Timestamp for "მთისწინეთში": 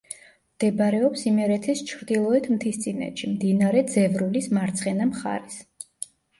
2.55-3.31